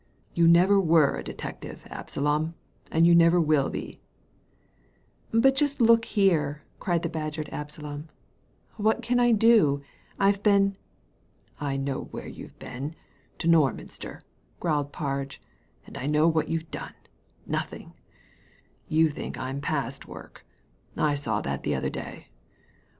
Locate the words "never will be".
3.13-3.91